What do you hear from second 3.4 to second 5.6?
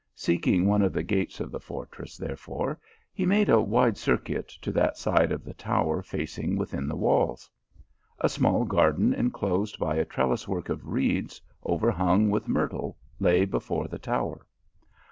a wide circuit to that side of the